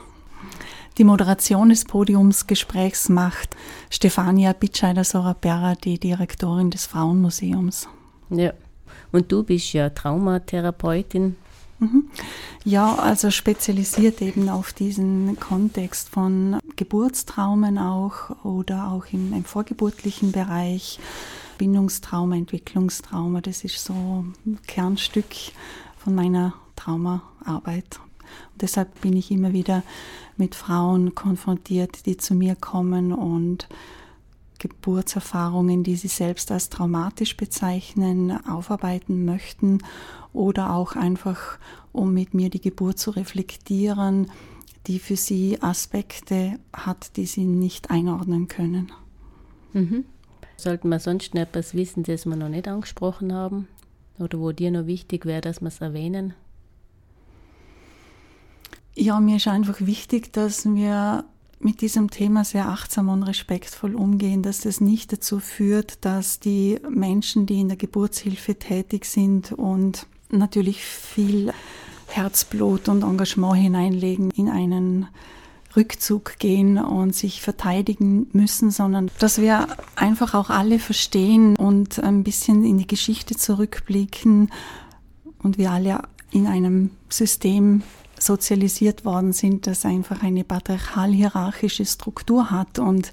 Die 0.98 1.06
Moderation 1.06 1.70
des 1.70 1.86
Podiumsgesprächs 1.86 3.10
macht 3.10 3.56
Stefania 3.90 4.54
Bitscheider-Sorapera, 4.54 5.76
die 5.76 5.98
Direktorin 5.98 6.70
des 6.70 6.86
Frauenmuseums. 6.86 7.88
Ja, 8.30 8.54
und 9.12 9.32
du 9.32 9.44
bist 9.44 9.74
ja 9.74 9.90
Traumatherapeutin. 9.90 11.36
Mhm. 11.84 12.10
Ja, 12.64 12.96
also 12.96 13.30
spezialisiert 13.30 14.22
eben 14.22 14.48
auf 14.48 14.72
diesen 14.72 15.38
Kontext 15.38 16.10
von 16.10 16.60
Geburtstraumen 16.78 17.78
auch 17.78 18.46
oder 18.46 18.92
auch 18.92 19.06
im, 19.12 19.34
im 19.34 19.44
vorgeburtlichen 19.44 20.32
Bereich 20.32 21.00
Bindungstrauma, 21.58 22.36
Entwicklungstrauma. 22.38 23.42
Das 23.42 23.66
ist 23.66 23.84
so 23.84 23.94
ein 24.46 24.60
Kernstück 24.66 25.36
von 25.98 26.16
meiner 26.16 26.54
Traumaarbeit. 26.78 28.00
Und 28.54 28.62
deshalb 28.62 29.02
bin 29.02 29.18
ich 29.18 29.30
immer 29.30 29.52
wieder 29.52 29.84
mit 30.38 30.56
Frauen 30.56 31.16
konfrontiert, 31.16 32.06
die 32.06 32.16
zu 32.16 32.34
mir 32.34 32.56
kommen 32.56 33.12
und 33.12 33.68
Geburtserfahrungen, 34.70 35.84
die 35.84 35.96
sie 35.96 36.08
selbst 36.08 36.52
als 36.52 36.70
traumatisch 36.70 37.38
bezeichnen, 37.38 38.32
aufarbeiten 38.48 39.26
möchten 39.26 39.80
oder 40.32 40.74
auch 40.74 40.96
einfach, 40.96 41.60
um 41.92 42.14
mit 42.14 42.34
mir 42.34 42.50
die 42.50 42.62
Geburt 42.62 43.00
zu 43.00 43.12
reflektieren, 43.12 44.32
die 44.88 45.00
für 45.00 45.16
sie 45.16 45.62
Aspekte 45.62 46.60
hat, 46.74 47.16
die 47.18 47.26
sie 47.26 47.46
nicht 47.46 47.92
einordnen 47.92 48.48
können. 48.48 48.92
Mhm. 49.74 50.06
Sollten 50.58 50.90
wir 50.90 51.00
sonst 51.00 51.34
noch 51.34 51.42
etwas 51.42 51.74
wissen, 51.74 52.04
das 52.04 52.26
wir 52.26 52.36
noch 52.36 52.50
nicht 52.50 52.68
angesprochen 52.68 53.34
haben? 53.34 53.68
Oder 54.20 54.40
wo 54.40 54.52
dir 54.52 54.72
noch 54.72 54.86
wichtig 54.86 55.26
wäre, 55.26 55.42
dass 55.42 55.62
wir 55.62 55.68
es 55.68 55.82
erwähnen? 55.82 56.34
Ja, 58.96 59.20
mir 59.20 59.38
ist 59.38 59.48
einfach 59.48 59.82
wichtig, 59.82 60.32
dass 60.34 60.66
wir 60.66 61.26
mit 61.64 61.82
diesem 61.82 62.10
Thema 62.10 62.44
sehr 62.44 62.68
achtsam 62.68 63.10
und 63.10 63.24
respektvoll 63.24 63.96
umgehen, 63.96 64.44
dass 64.44 64.66
es 64.66 64.82
nicht 64.82 65.14
dazu 65.14 65.40
führt, 65.40 66.04
dass 66.06 66.40
die 66.40 66.80
Menschen, 66.90 67.46
die 67.46 67.62
in 67.62 67.70
der 67.70 67.78
Geburtshilfe 67.78 68.56
tätig 68.56 69.06
sind 69.06 69.52
und 69.52 70.06
natürlich 70.30 70.84
viel 70.84 71.54
Herzblut 72.08 72.90
und 72.90 73.04
Engagement 73.04 73.58
hineinlegen 73.58 74.32
in 74.32 74.50
einen 74.50 75.08
Rückzug 75.76 76.38
gehen 76.38 76.78
und 76.78 77.16
sich 77.16 77.42
verteidigen 77.42 78.28
müssen, 78.32 78.70
sondern 78.70 79.10
dass 79.20 79.42
wir 79.42 79.68
einfach 79.96 80.36
auch 80.36 80.50
alle 80.50 80.78
verstehen 80.78 81.56
und 81.56 82.00
ein 82.04 82.24
bisschen 82.24 82.64
in 82.64 82.78
die 82.78 82.88
Geschichte 82.88 83.36
zurückblicken 83.36 84.52
und 85.42 85.58
wir 85.58 85.72
alle 85.72 86.04
in 86.32 86.46
einem 86.48 86.92
System 87.10 87.82
sozialisiert 88.26 89.06
worden 89.06 89.34
sind, 89.34 89.68
das 89.68 89.86
einfach 89.86 90.24
eine 90.24 90.44
patriarchal-hierarchische 90.44 91.86
Struktur 91.86 92.52
hat. 92.52 92.80
Und 92.80 93.12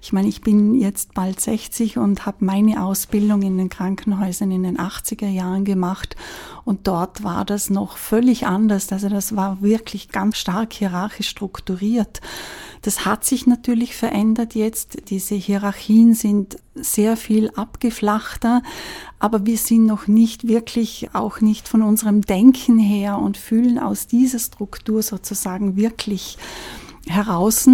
ich 0.00 0.12
meine, 0.12 0.28
ich 0.28 0.42
bin 0.42 0.74
jetzt 0.74 1.14
bald 1.14 1.40
60 1.40 1.98
und 1.98 2.26
habe 2.26 2.44
meine 2.44 2.84
Ausbildung 2.84 3.42
in 3.42 3.58
den 3.58 3.68
Krankenhäusern 3.68 4.50
in 4.50 4.62
den 4.62 4.78
80er 4.78 5.28
Jahren 5.28 5.64
gemacht. 5.64 6.16
Und 6.64 6.86
dort 6.86 7.22
war 7.22 7.44
das 7.44 7.70
noch 7.70 7.96
völlig 7.96 8.46
anders. 8.46 8.92
Also 8.92 9.08
das 9.08 9.34
war 9.34 9.62
wirklich 9.62 10.10
ganz 10.10 10.38
stark 10.38 10.72
hierarchisch 10.72 11.28
strukturiert. 11.28 12.20
Das 12.82 13.04
hat 13.04 13.24
sich 13.24 13.46
natürlich 13.46 13.94
verändert 13.94 14.54
jetzt. 14.54 15.10
Diese 15.10 15.34
Hierarchien 15.34 16.14
sind 16.14 16.58
sehr 16.74 17.16
viel 17.16 17.50
abgeflachter, 17.50 18.62
aber 19.18 19.44
wir 19.46 19.56
sind 19.56 19.86
noch 19.86 20.06
nicht 20.06 20.46
wirklich, 20.46 21.10
auch 21.12 21.40
nicht 21.40 21.68
von 21.68 21.82
unserem 21.82 22.22
Denken 22.22 22.78
her 22.78 23.18
und 23.18 23.36
fühlen 23.36 23.78
aus 23.78 24.06
dieser 24.06 24.38
Struktur 24.38 25.02
sozusagen 25.02 25.76
wirklich 25.76 26.38
heraus. 27.06 27.68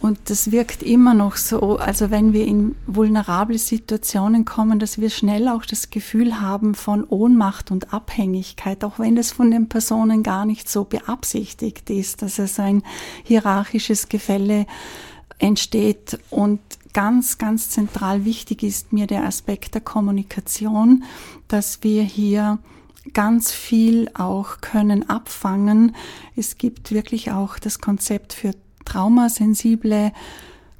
Und 0.00 0.18
das 0.26 0.50
wirkt 0.50 0.82
immer 0.82 1.14
noch 1.14 1.36
so, 1.36 1.78
also 1.78 2.10
wenn 2.10 2.34
wir 2.34 2.46
in 2.46 2.76
vulnerable 2.86 3.56
Situationen 3.58 4.44
kommen, 4.44 4.78
dass 4.78 5.00
wir 5.00 5.08
schnell 5.08 5.48
auch 5.48 5.64
das 5.64 5.88
Gefühl 5.88 6.42
haben 6.42 6.74
von 6.74 7.04
Ohnmacht 7.04 7.70
und 7.70 7.94
Abhängigkeit, 7.94 8.84
auch 8.84 8.98
wenn 8.98 9.16
das 9.16 9.32
von 9.32 9.50
den 9.50 9.68
Personen 9.70 10.22
gar 10.22 10.44
nicht 10.44 10.68
so 10.68 10.84
beabsichtigt 10.84 11.88
ist, 11.88 12.20
dass 12.20 12.38
es 12.38 12.60
ein 12.60 12.82
hierarchisches 13.22 14.10
Gefälle 14.10 14.66
entsteht. 15.38 16.18
Und 16.28 16.60
ganz, 16.94 17.36
ganz 17.36 17.68
zentral 17.68 18.24
wichtig 18.24 18.62
ist 18.62 18.92
mir 18.92 19.06
der 19.06 19.24
Aspekt 19.24 19.74
der 19.74 19.82
Kommunikation, 19.82 21.04
dass 21.48 21.82
wir 21.82 22.02
hier 22.02 22.58
ganz 23.12 23.52
viel 23.52 24.10
auch 24.14 24.62
können 24.62 25.10
abfangen. 25.10 25.94
Es 26.36 26.56
gibt 26.56 26.90
wirklich 26.90 27.32
auch 27.32 27.58
das 27.58 27.80
Konzept 27.80 28.32
für 28.32 28.52
traumasensible 28.86 30.12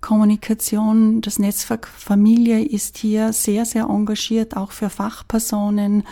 Kommunikation. 0.00 1.21
Das 1.23 1.38
Netzwerk 1.38 1.88
Familie 1.88 2.62
ist 2.62 2.99
hier 2.99 3.33
sehr, 3.33 3.64
sehr 3.64 3.85
engagiert, 3.85 4.56
auch 4.56 4.71
für 4.73 4.90
Fachpersonen 4.90 6.04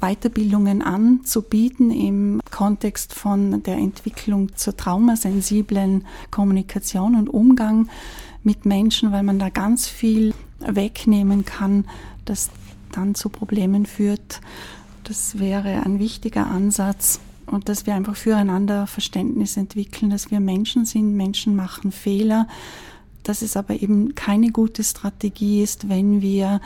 Weiterbildungen 0.00 0.82
anzubieten 0.82 1.90
im 1.90 2.40
Kontext 2.50 3.14
von 3.14 3.62
der 3.62 3.76
Entwicklung 3.76 4.54
zur 4.54 4.76
traumasensiblen 4.76 6.06
Kommunikation 6.30 7.14
und 7.14 7.28
Umgang 7.28 7.88
mit 8.42 8.64
Menschen, 8.66 9.12
weil 9.12 9.22
man 9.22 9.38
da 9.38 9.48
ganz 9.48 9.88
viel 9.88 10.34
wegnehmen 10.60 11.44
kann, 11.44 11.84
das 12.24 12.50
dann 12.92 13.14
zu 13.14 13.28
Problemen 13.28 13.86
führt. 13.86 14.40
Das 15.04 15.38
wäre 15.38 15.84
ein 15.84 15.98
wichtiger 15.98 16.46
Ansatz. 16.46 17.20
Und 17.46 17.68
dass 17.70 17.86
wir 17.86 17.94
einfach 17.94 18.16
füreinander 18.16 18.86
Verständnis 18.86 19.56
entwickeln, 19.56 20.10
dass 20.10 20.30
wir 20.30 20.38
Menschen 20.38 20.84
sind, 20.84 21.16
Menschen 21.16 21.56
machen 21.56 21.92
Fehler, 21.92 22.46
dass 23.22 23.40
es 23.40 23.56
aber 23.56 23.80
eben 23.80 24.14
keine 24.14 24.50
gute 24.50 24.84
Strategie 24.84 25.62
ist, 25.62 25.88
wenn 25.88 26.20
wir 26.20 26.60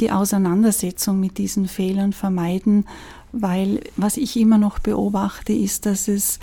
die 0.00 0.10
Auseinandersetzung 0.10 1.20
mit 1.20 1.38
diesen 1.38 1.68
Fehlern 1.68 2.12
vermeiden, 2.12 2.84
weil 3.32 3.80
was 3.96 4.18
ich 4.18 4.36
immer 4.36 4.58
noch 4.58 4.78
beobachte, 4.78 5.54
ist, 5.54 5.86
dass 5.86 6.06
es 6.06 6.38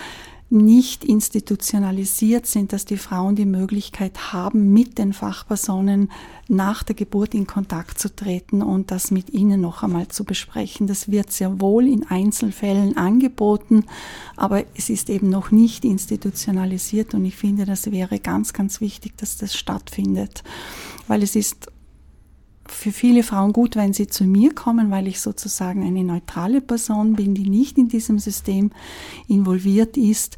nicht 0.54 1.04
institutionalisiert 1.04 2.46
sind, 2.46 2.74
dass 2.74 2.86
die 2.86 2.98
Frauen 2.98 3.36
die 3.36 3.46
Möglichkeit 3.46 4.32
haben, 4.32 4.72
mit 4.72 5.00
den 5.00 5.12
Fachpersonen 5.12 6.12
nach 6.48 6.84
der 6.84 6.96
Geburt 6.96 7.34
in 7.34 7.48
Kontakt 7.48 7.98
zu 8.00 8.16
treten 8.16 8.62
und 8.62 8.92
das 8.92 9.10
mit 9.10 9.32
ihnen 9.32 9.62
noch 9.62 9.82
einmal 9.82 10.10
zu 10.10 10.24
besprechen. 10.24 10.86
Das 10.86 11.10
wird 11.10 11.32
sehr 11.32 11.60
wohl 11.60 11.88
in 11.88 12.06
Einzelfällen 12.06 12.96
angeboten, 12.98 13.86
aber 14.38 14.64
es 14.76 14.90
ist 14.90 15.10
eben 15.10 15.30
noch 15.30 15.50
nicht 15.50 15.84
institutionalisiert 15.84 17.16
und 17.16 17.26
ich 17.26 17.36
finde, 17.36 17.66
das 17.66 17.92
wäre 17.92 18.20
ganz, 18.20 18.54
ganz 18.54 18.80
wichtig, 18.80 19.18
dass 19.18 19.38
das 19.38 19.56
stattfindet, 19.56 20.44
weil 21.08 21.24
es 21.24 21.36
ist 21.36 21.73
für 22.74 22.92
viele 22.92 23.24
Frauen 23.24 23.54
gut, 23.54 23.76
wenn 23.76 23.94
sie 23.94 24.08
zu 24.08 24.26
mir 24.26 24.54
kommen, 24.54 24.92
weil 24.92 25.08
ich 25.08 25.22
sozusagen 25.22 25.86
eine 25.86 26.04
neutrale 26.04 26.62
Person 26.62 27.14
bin, 27.14 27.34
die 27.34 27.50
nicht 27.50 27.78
in 27.78 27.88
diesem 27.88 28.20
System 28.20 28.72
involviert 29.28 29.98
ist. 29.98 30.38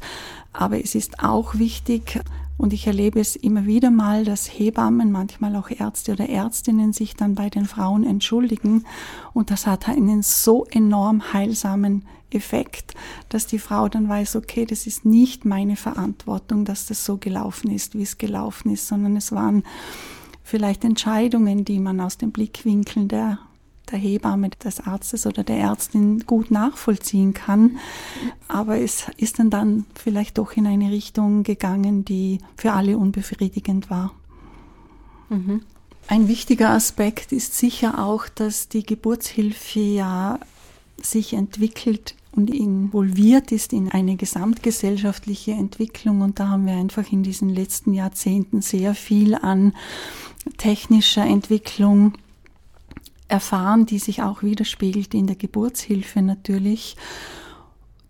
Aber 0.52 0.82
es 0.82 0.94
ist 0.94 1.22
auch 1.22 1.56
wichtig, 1.56 2.20
und 2.58 2.72
ich 2.72 2.86
erlebe 2.86 3.20
es 3.20 3.36
immer 3.36 3.66
wieder 3.66 3.90
mal, 3.90 4.24
dass 4.24 4.46
Hebammen, 4.46 5.12
manchmal 5.12 5.56
auch 5.56 5.68
Ärzte 5.68 6.12
oder 6.12 6.28
Ärztinnen 6.28 6.92
sich 6.92 7.14
dann 7.14 7.34
bei 7.34 7.50
den 7.50 7.66
Frauen 7.66 8.04
entschuldigen. 8.04 8.86
Und 9.34 9.50
das 9.50 9.66
hat 9.66 9.88
einen 9.88 10.22
so 10.22 10.64
enorm 10.70 11.34
heilsamen 11.34 12.06
Effekt, 12.30 12.94
dass 13.28 13.46
die 13.46 13.58
Frau 13.58 13.88
dann 13.88 14.08
weiß, 14.08 14.36
okay, 14.36 14.64
das 14.64 14.86
ist 14.86 15.04
nicht 15.04 15.44
meine 15.44 15.76
Verantwortung, 15.76 16.64
dass 16.64 16.86
das 16.86 17.04
so 17.04 17.18
gelaufen 17.18 17.70
ist, 17.70 17.94
wie 17.94 18.02
es 18.02 18.18
gelaufen 18.18 18.70
ist, 18.70 18.88
sondern 18.88 19.16
es 19.16 19.32
waren 19.32 19.62
vielleicht 20.46 20.84
Entscheidungen, 20.84 21.64
die 21.64 21.80
man 21.80 22.00
aus 22.00 22.18
den 22.18 22.30
Blickwinkeln 22.30 23.08
der, 23.08 23.40
der 23.90 23.98
Hebamme, 23.98 24.50
des 24.50 24.78
Arztes 24.78 25.26
oder 25.26 25.42
der 25.42 25.58
Ärztin 25.58 26.20
gut 26.20 26.52
nachvollziehen 26.52 27.34
kann. 27.34 27.78
Aber 28.46 28.78
es 28.78 29.06
ist 29.16 29.40
dann, 29.40 29.50
dann 29.50 29.86
vielleicht 29.96 30.38
doch 30.38 30.52
in 30.52 30.68
eine 30.68 30.92
Richtung 30.92 31.42
gegangen, 31.42 32.04
die 32.04 32.38
für 32.56 32.72
alle 32.72 32.96
unbefriedigend 32.96 33.90
war. 33.90 34.12
Mhm. 35.30 35.62
Ein 36.06 36.28
wichtiger 36.28 36.70
Aspekt 36.70 37.32
ist 37.32 37.58
sicher 37.58 37.98
auch, 37.98 38.28
dass 38.28 38.68
die 38.68 38.84
Geburtshilfe 38.84 39.80
ja 39.80 40.38
sich 41.02 41.32
entwickelt 41.32 42.14
und 42.36 42.50
involviert 42.50 43.50
ist 43.50 43.72
in 43.72 43.90
eine 43.90 44.16
gesamtgesellschaftliche 44.16 45.52
Entwicklung. 45.52 46.20
Und 46.20 46.38
da 46.38 46.48
haben 46.48 46.66
wir 46.66 46.74
einfach 46.74 47.10
in 47.10 47.22
diesen 47.22 47.48
letzten 47.48 47.94
Jahrzehnten 47.94 48.60
sehr 48.60 48.94
viel 48.94 49.34
an 49.34 49.72
technischer 50.58 51.24
Entwicklung 51.24 52.12
erfahren, 53.28 53.86
die 53.86 53.98
sich 53.98 54.22
auch 54.22 54.42
widerspiegelt 54.42 55.14
in 55.14 55.26
der 55.26 55.36
Geburtshilfe 55.36 56.22
natürlich, 56.22 56.96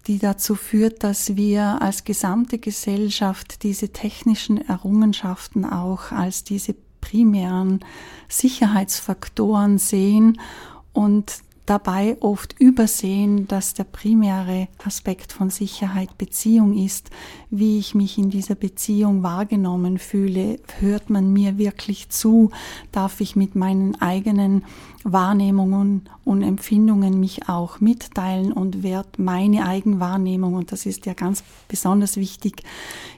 die 0.07 0.19
dazu 0.19 0.55
führt, 0.55 1.03
dass 1.05 1.37
wir 1.37 1.81
als 1.81 2.05
gesamte 2.05 2.59
Gesellschaft 2.59 3.63
diese 3.63 3.93
technischen 3.93 4.59
Errungenschaften 4.59 5.65
auch 5.65 6.13
als 6.13 6.45
diese 6.45 6.75
primären 7.01 7.81
Sicherheitsfaktoren 8.29 9.79
sehen 9.79 10.41
und 10.93 11.46
dabei 11.67 12.17
oft 12.21 12.59
übersehen, 12.61 13.49
dass 13.49 13.75
der 13.75 13.85
primäre 13.85 14.69
Aspekt 14.85 15.33
von 15.33 15.51
Sicherheit 15.51 16.17
Beziehung 16.17 16.77
ist, 16.77 17.11
wie 17.51 17.79
ich 17.79 17.95
mich 17.95 18.19
in 18.19 18.31
dieser 18.31 18.55
Beziehung 18.55 19.23
wahrgenommen 19.23 19.99
fühle, 19.99 20.61
hört 20.79 21.11
man 21.11 21.33
mir 21.33 21.59
wirklich 21.59 22.09
zu, 22.09 22.51
darf 22.93 23.21
ich 23.21 23.35
mit 23.35 23.57
meinen 23.57 24.01
eigenen 24.01 24.65
Wahrnehmungen 25.03 26.09
und 26.25 26.43
Empfindungen 26.43 27.21
mich 27.21 27.49
auch 27.49 27.81
mitteilen 27.81 28.53
und 28.53 28.83
wird 28.83 29.19
meine 29.19 29.67
Eigenwahrnehmung, 29.67 30.55
und 30.55 30.73
das 30.73 30.87
ist 30.87 31.07
ja 31.07 31.15
ganz 31.15 31.43
besonders 31.69 32.17
wichtig 32.17 32.63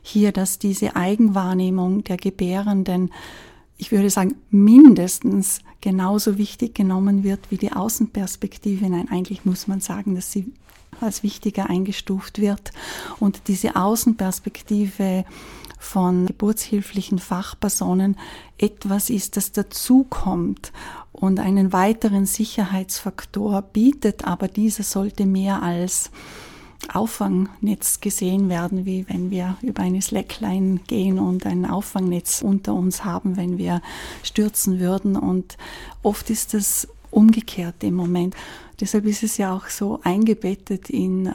hier, 0.02 0.32
dass 0.32 0.58
diese 0.58 0.96
Eigenwahrnehmung 0.96 2.04
der 2.04 2.16
Gebärenden 2.16 3.10
ich 3.78 3.92
würde 3.92 4.10
sagen, 4.10 4.34
mindestens 4.50 5.60
genauso 5.80 6.36
wichtig 6.36 6.74
genommen 6.74 7.22
wird 7.22 7.50
wie 7.50 7.56
die 7.56 7.72
Außenperspektive. 7.72 8.90
Nein, 8.90 9.08
eigentlich 9.08 9.44
muss 9.44 9.68
man 9.68 9.80
sagen, 9.80 10.16
dass 10.16 10.32
sie 10.32 10.52
als 11.00 11.22
wichtiger 11.22 11.70
eingestuft 11.70 12.40
wird. 12.40 12.72
Und 13.20 13.42
diese 13.46 13.76
Außenperspektive 13.76 15.24
von 15.78 16.26
geburtshilflichen 16.26 17.20
Fachpersonen 17.20 18.16
etwas 18.58 19.10
ist, 19.10 19.36
das 19.36 19.52
dazukommt 19.52 20.72
und 21.12 21.38
einen 21.38 21.72
weiteren 21.72 22.26
Sicherheitsfaktor 22.26 23.62
bietet, 23.62 24.24
aber 24.24 24.48
dieser 24.48 24.82
sollte 24.82 25.24
mehr 25.24 25.62
als 25.62 26.10
Auffangnetz 26.92 28.00
gesehen 28.00 28.48
werden, 28.48 28.86
wie 28.86 29.04
wenn 29.08 29.30
wir 29.30 29.56
über 29.62 29.82
eine 29.82 30.00
Slackline 30.00 30.80
gehen 30.86 31.18
und 31.18 31.44
ein 31.44 31.66
Auffangnetz 31.66 32.40
unter 32.40 32.74
uns 32.74 33.04
haben, 33.04 33.36
wenn 33.36 33.58
wir 33.58 33.82
stürzen 34.22 34.78
würden. 34.78 35.16
Und 35.16 35.56
oft 36.02 36.30
ist 36.30 36.54
es 36.54 36.88
umgekehrt 37.10 37.82
im 37.82 37.94
Moment. 37.94 38.34
Deshalb 38.80 39.06
ist 39.06 39.22
es 39.22 39.38
ja 39.38 39.54
auch 39.54 39.68
so 39.68 40.00
eingebettet 40.02 40.88
in 40.88 41.34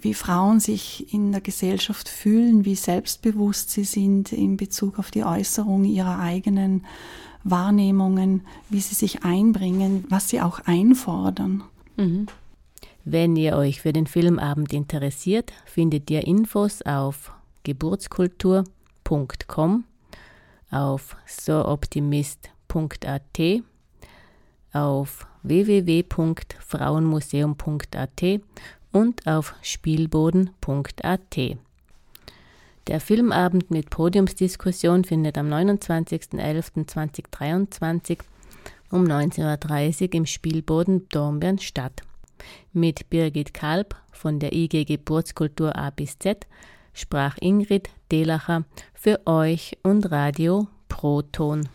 wie 0.00 0.14
Frauen 0.14 0.60
sich 0.60 1.12
in 1.12 1.32
der 1.32 1.40
Gesellschaft 1.40 2.08
fühlen, 2.08 2.64
wie 2.64 2.76
selbstbewusst 2.76 3.70
sie 3.70 3.84
sind 3.84 4.32
in 4.32 4.56
Bezug 4.56 4.98
auf 4.98 5.10
die 5.10 5.24
Äußerung 5.24 5.84
ihrer 5.84 6.20
eigenen 6.20 6.84
Wahrnehmungen, 7.42 8.42
wie 8.68 8.80
sie 8.80 8.94
sich 8.94 9.24
einbringen, 9.24 10.04
was 10.08 10.28
sie 10.28 10.40
auch 10.40 10.60
einfordern. 10.66 11.64
Mhm. 11.96 12.26
Wenn 13.10 13.36
ihr 13.36 13.56
euch 13.56 13.80
für 13.80 13.94
den 13.94 14.06
Filmabend 14.06 14.74
interessiert, 14.74 15.50
findet 15.64 16.10
ihr 16.10 16.26
Infos 16.26 16.82
auf 16.82 17.32
Geburtskultur 17.62 18.64
www.frauenmuseum.com, 19.02 19.84
auf 20.70 21.16
sooptimist.at, 21.26 23.62
auf 24.74 25.26
www.frauenmuseum.at 25.42 28.22
und 28.92 29.26
auf 29.26 29.54
spielboden.at. 29.62 31.56
Der 32.88 33.00
Filmabend 33.00 33.70
mit 33.70 33.88
Podiumsdiskussion 33.88 35.04
findet 35.04 35.38
am 35.38 35.48
29.11.2023 35.48 38.18
um 38.90 39.04
19.30 39.04 40.02
Uhr 40.02 40.14
im 40.14 40.26
Spielboden 40.26 41.08
Dornbirn 41.08 41.58
statt. 41.58 42.02
Mit 42.72 43.10
Birgit 43.10 43.54
Kalb 43.54 43.96
von 44.12 44.38
der 44.38 44.52
IG 44.52 44.84
Geburtskultur 44.84 45.76
A 45.76 45.90
bis 45.90 46.18
Z 46.18 46.46
sprach 46.92 47.36
Ingrid 47.40 47.88
Delacher 48.10 48.64
für 48.94 49.26
euch 49.26 49.78
und 49.82 50.10
Radio 50.10 50.68
Proton. 50.88 51.68